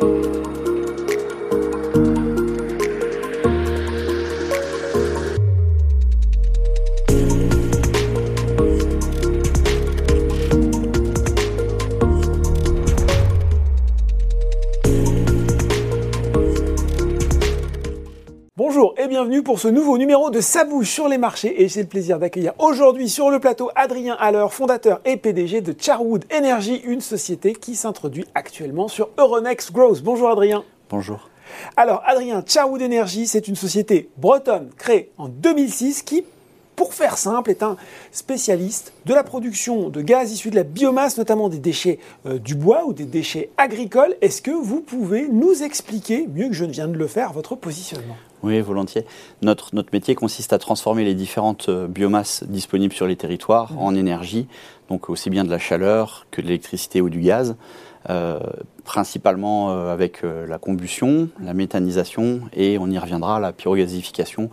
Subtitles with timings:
[0.00, 0.29] Bonjour et
[19.20, 22.54] bienvenue pour ce nouveau numéro de Sabouche sur les marchés et j'ai le plaisir d'accueillir
[22.58, 27.76] aujourd'hui sur le plateau Adrien Haller, fondateur et PDG de Charwood Energy, une société qui
[27.76, 30.02] s'introduit actuellement sur Euronext Growth.
[30.02, 30.64] Bonjour Adrien.
[30.88, 31.28] Bonjour.
[31.76, 36.24] Alors Adrien, Charwood Energy, c'est une société bretonne créée en 2006 qui
[36.80, 37.76] pour faire simple, est un
[38.10, 42.54] spécialiste de la production de gaz issus de la biomasse, notamment des déchets euh, du
[42.54, 44.16] bois ou des déchets agricoles.
[44.22, 47.54] Est-ce que vous pouvez nous expliquer, mieux que je ne viens de le faire, votre
[47.54, 48.16] positionnement?
[48.42, 49.04] Oui, volontiers.
[49.42, 54.48] Notre, métier consiste à transformer les différentes euh, biomasses disponibles sur les territoires en énergie,
[54.88, 57.56] donc aussi bien de la chaleur que de l'électricité ou du gaz,
[58.08, 58.40] euh,
[58.84, 64.48] principalement avec la combustion, la méthanisation et on y reviendra, la pyrogasification.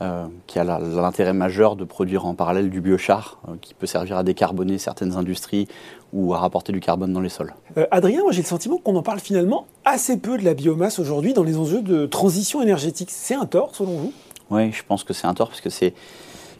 [0.00, 4.16] Euh, qui a l'intérêt majeur de produire en parallèle du biochar, euh, qui peut servir
[4.16, 5.66] à décarboner certaines industries
[6.12, 7.52] ou à rapporter du carbone dans les sols.
[7.76, 11.00] Euh, Adrien, moi j'ai le sentiment qu'on en parle finalement assez peu de la biomasse
[11.00, 13.10] aujourd'hui dans les enjeux de transition énergétique.
[13.10, 14.12] C'est un tort selon vous?
[14.50, 15.94] Oui, je pense que c'est un tort parce que c'est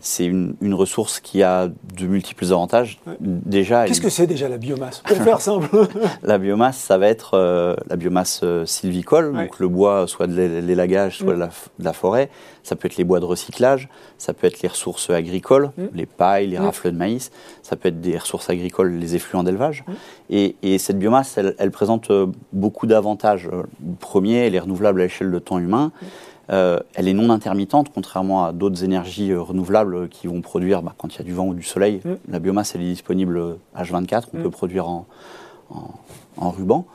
[0.00, 3.00] c'est une, ressource qui a de multiples avantages.
[3.20, 5.00] Déjà, qu'est-ce que c'est déjà la biomasse?
[5.00, 5.68] Pour faire simple.
[6.22, 10.34] la biomasse, ça va être euh, la biomasse euh, sylvicole, donc le bois, soit de
[10.34, 11.48] l'élagage, soit mm.
[11.78, 12.30] de, la, forêt.
[12.62, 13.88] Ça peut être les bois de recyclage,
[14.18, 15.86] ça peut être les ressources agricoles, mm.
[15.94, 16.64] les pailles, les mm.
[16.64, 17.30] rafles de maïs.
[17.62, 19.84] Ça peut être des ressources agricoles, les effluents d'élevage.
[20.30, 23.50] Et, cette biomasse, elle, elle présente euh, beaucoup d'avantages.
[23.98, 25.92] Premier, elle est renouvelable à l'échelle de temps humain.
[26.50, 30.94] Euh, elle est non intermittente, contrairement à d'autres énergies euh, renouvelables qui vont produire bah,
[30.96, 32.00] quand il y a du vent ou du soleil.
[32.04, 32.12] Mm.
[32.30, 34.42] La biomasse, elle est disponible H24, on mm.
[34.42, 35.06] peut produire en,
[36.38, 36.86] ruban.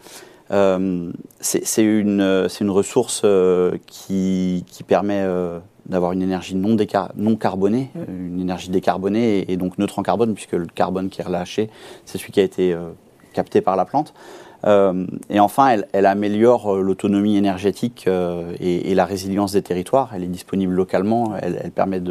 [0.51, 3.25] Euh, c'est une, une, ressource
[3.85, 5.23] qui, permet
[5.85, 6.75] d'avoir une énergie non,
[7.15, 8.27] non carbonée, mm.
[8.27, 11.69] une énergie décarbonée et, donc neutre en carbone, puisque le carbone qui est relâché,
[12.05, 12.75] c'est celui qui a été
[13.33, 14.15] capté par la plante.
[14.65, 20.11] Euh, et enfin, elle, améliore euh, l'autonomie énergétique euh, et, la résilience des territoires.
[20.15, 22.01] Elle est disponible localement, elle, permet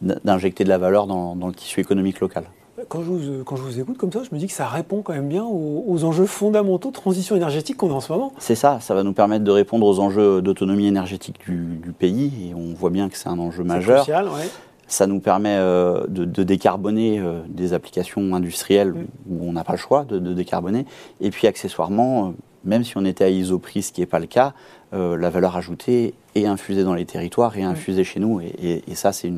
[0.00, 2.44] d'injecter de, la valeur dans, le tissu économique local.
[2.88, 5.02] Quand je, vous, quand je, vous, écoute comme ça, je me dis que ça répond
[5.02, 8.32] quand même bien aux, enjeux fondamentaux de transition énergétique qu'on a en ce moment.
[8.38, 12.50] C'est ça, ça va nous permettre de répondre aux enjeux d'autonomie énergétique du, du, pays,
[12.50, 13.98] et on voit bien que c'est un enjeu majeur.
[13.98, 14.48] Crucial, ouais.
[14.92, 19.06] Ça nous permet euh, de, décarboner euh, des applications industrielles mm.
[19.30, 20.84] où on n'a pas le choix de, décarboner.
[21.22, 22.30] Et puis accessoirement, euh,
[22.66, 24.52] même si on était à isoprix, ce qui n'est pas le cas,
[24.92, 27.70] la valeur ajoutée est infusée dans les territoires et mm.
[27.70, 28.42] infusée chez nous.
[28.42, 29.32] Et, ça, c'est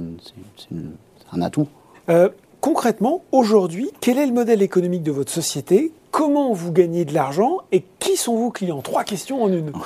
[1.32, 1.68] un atout.
[2.64, 5.92] Concrètement, aujourd'hui, quel est le modèle économique de votre société?
[6.10, 7.58] Comment vous gagnez de l'argent?
[7.72, 8.80] Et qui sont vos clients?
[8.80, 9.70] Trois questions en une.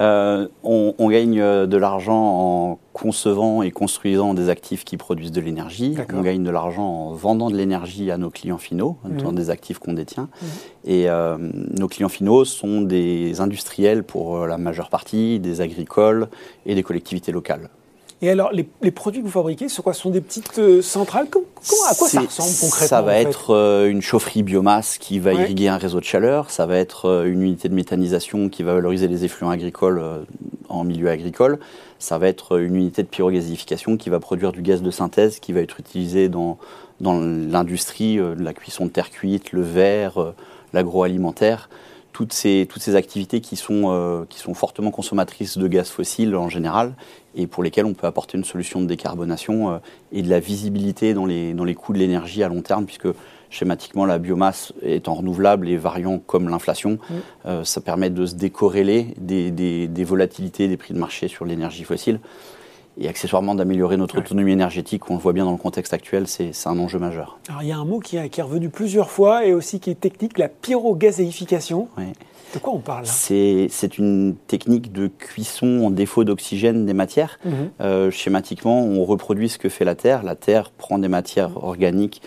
[0.00, 5.40] Euh, on, gagne euh, de l'argent en concevant et construisant des actifs qui produisent de
[5.40, 5.96] l'énergie.
[6.12, 9.22] On gagne de l'argent en vendant de l'énergie à nos clients finaux, mhm.
[9.22, 10.28] dans des actifs qu'on détient.
[10.42, 10.48] Mhm.
[10.84, 16.28] Et euh, nos clients finaux sont des industriels pour la majeure partie, des agricoles
[16.66, 17.70] et des collectivités locales.
[18.20, 21.28] Et alors, les, produits que vous fabriquez, ce quoi sont des petites euh, centrales?
[21.30, 21.46] Comment,
[21.88, 25.68] À quoi ça ressemble concrètement Ça va être euh, une chaufferie biomasse qui va irriguer
[25.68, 26.50] un réseau de chaleur.
[26.50, 30.02] Ça va être euh, une unité de méthanisation qui va valoriser les effluents agricoles
[30.68, 31.60] en milieu agricole.
[32.00, 35.52] Ça va être une unité de pyrogasification qui va produire du gaz de synthèse qui
[35.52, 36.58] va être utilisé dans,
[37.00, 40.34] dans l'industrie, la cuisson de terre cuite, le verre,
[40.72, 41.68] l'agroalimentaire
[42.12, 46.48] toutes ces, toutes ces activités qui sont, qui sont fortement consommatrices de gaz fossile en
[46.48, 46.94] général
[47.38, 49.78] et pour lesquels on peut apporter une solution de décarbonation euh,
[50.12, 53.08] et de la visibilité dans les, dans les coûts de l'énergie à long terme, puisque
[53.48, 56.98] schématiquement la biomasse étant renouvelable et variant comme l'inflation,
[57.46, 61.84] euh, ça permet de se décorréler des, des, volatilités des prix de marché sur l'énergie
[61.84, 62.20] fossile
[63.00, 65.10] et accessoirement d'améliorer notre autonomie énergétique.
[65.10, 67.38] On le voit bien dans le contexte actuel, c'est un enjeu majeur.
[67.48, 69.90] Alors il y a un mot qui, qui, est revenu plusieurs fois et aussi qui
[69.90, 71.88] est technique, la pyrogazéification.
[71.96, 72.04] Oui.
[72.54, 77.38] De quoi on parle C'est une technique de cuisson en défaut d'oxygène des matières.
[77.44, 77.52] Mhm.
[77.80, 80.22] Euh, schématiquement, on reproduit ce que fait la Terre.
[80.22, 81.56] La Terre prend des matières mhm.
[81.62, 82.22] organiques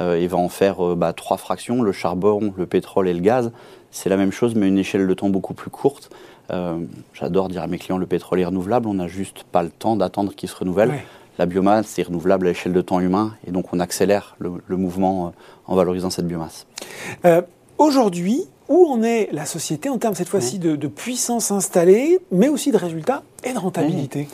[0.00, 3.20] euh, et va en faire euh, bah, trois fractions, le charbon, le pétrole et le
[3.20, 3.52] gaz.
[3.96, 6.10] C'est la même chose, mais une échelle de temps beaucoup plus courte.
[7.14, 9.96] J'adore dire à mes clients, le pétrole est renouvelable, on n'a juste pas le temps
[9.96, 10.92] d'attendre qu'il se renouvelle.
[11.38, 14.76] La biomasse est renouvelable à l'échelle de temps humain, et donc on accélère le, le
[14.76, 15.32] mouvement
[15.66, 16.66] en valorisant cette biomasse.
[17.78, 22.70] Aujourd'hui, où en est la société en termes cette fois-ci de, puissance installée, mais aussi
[22.72, 24.28] de résultats et de rentabilité?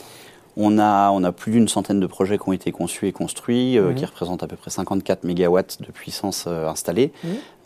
[0.56, 3.78] On a, on a plus d'une centaine de projets qui ont été conçus et construits,
[3.78, 7.12] euh, qui représentent à peu près 54 mégawatts de puissance euh, installée.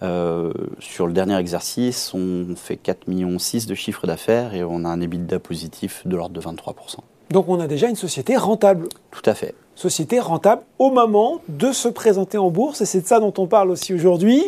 [0.03, 4.88] Euh, sur le dernier exercice, on fait 4,6 millions de chiffre d'affaires et on a
[4.88, 6.99] un EBITDA positif de l'ordre de 23%.
[7.31, 8.88] Donc on a déjà une société rentable.
[9.11, 9.55] Tout à fait.
[9.75, 13.47] Société rentable au moment de se présenter en bourse et c'est de ça dont on
[13.47, 14.44] parle aussi aujourd'hui.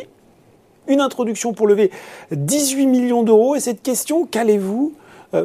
[0.86, 1.90] Une introduction pour lever
[2.30, 4.94] 18 millions d'euros et cette question, qu'allez-vous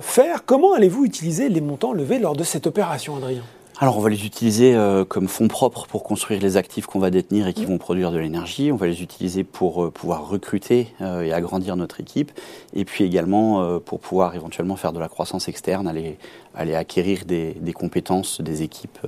[0.01, 3.43] faire Comment allez-vous utiliser les montants levés lors de cette opération, Adrien?
[3.79, 7.09] Alors on va les utiliser euh, comme fonds propres pour construire les actifs qu'on va
[7.09, 8.71] détenir et qui vont produire de l'énergie.
[8.71, 12.31] On va les utiliser pour euh, pouvoir recruter et agrandir notre équipe.
[12.73, 16.17] Et puis également pour pouvoir éventuellement faire de la croissance externe, aller,
[16.55, 18.99] aller acquérir des, compétences des équipes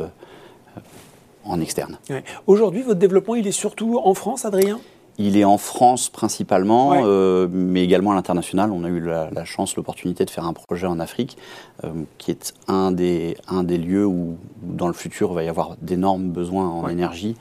[1.46, 2.00] en externe.
[2.48, 4.80] Aujourd'hui, votre développement, il est surtout en France, Adrien?
[5.18, 8.72] Il est en France principalement, euh, mais également à l'international.
[8.72, 11.38] On a eu la, chance, l'opportunité de faire un projet en Afrique,
[11.84, 15.50] euh, qui est un des, un des lieux où, dans le futur, il va y
[15.50, 17.36] avoir d'énormes besoins en énergie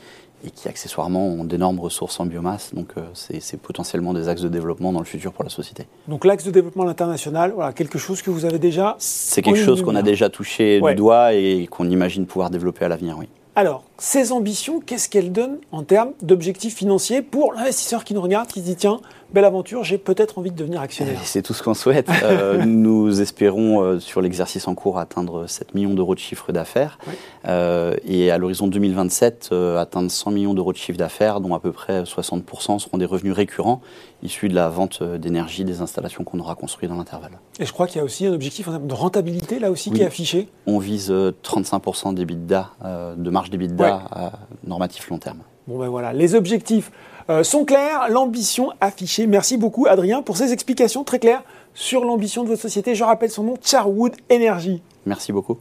[0.47, 2.75] et qui accessoirement ont d'énormes ressources en biomasse.
[2.75, 5.87] Donc euh, c'est potentiellement des axes de développement dans le futur pour la société.
[6.07, 8.95] Donc l'axe de développement à l'international, voilà, quelque chose que vous avez déjà...
[8.99, 12.89] C'est quelque chose qu'on a déjà touché du doigt et qu'on imagine pouvoir développer à
[12.89, 13.29] l'avenir, oui.
[13.57, 18.49] Alors, ces ambitions, qu'est-ce qu'elles donnent en termes d'objectifs financiers pour l'investisseur qui nous regarde,
[18.49, 19.01] qui se dit tiens,
[19.35, 22.09] belle aventure, j'ai peut-être envie de devenir actionnaire C'est tout ce qu'on souhaite.
[22.25, 26.99] Euh, nous espérons euh, sur l'exercice en cours atteindre 7 millions d'euros de chiffre d'affaires
[27.47, 31.73] euh, et à l'horizon 2027 atteindre 100 millions d'euros de chiffre d'affaires, dont à peu
[31.73, 33.83] près 60% seront des revenus récurrents
[34.23, 37.39] issus de la vente d'énergie des installations qu'on aura construites dans l'intervalle.
[37.59, 39.91] Et je crois qu'il y a aussi un objectif en termes de rentabilité là aussi
[39.91, 40.49] qui est affiché.
[40.67, 42.71] On vise 35% d'EBITDA,
[43.17, 44.33] de marge d'EBITDA à
[44.65, 45.41] normatif long terme.
[45.67, 46.91] Bon ben voilà, les objectifs
[47.31, 49.27] euh, sont clairs, l'ambition affichée.
[49.27, 52.95] Merci beaucoup Adrien pour ces explications très claires sur l'ambition de votre société.
[52.95, 54.83] Je rappelle son nom, Charwood Energy.
[55.07, 55.59] Merci beaucoup.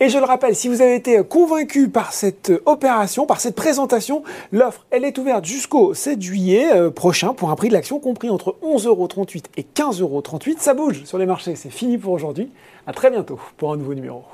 [0.00, 4.24] Et je le rappelle, si vous avez été convaincu par cette opération, par cette présentation,
[4.52, 8.28] l'offre, elle est ouverte jusqu'au 7 juillet euh, prochain pour un prix de l'action compris
[8.28, 10.58] entre 11,38€ et 15,38€.
[10.58, 12.50] Ça bouge sur les marchés, c'est fini pour aujourd'hui.
[12.86, 14.24] À très bientôt pour un nouveau numéro.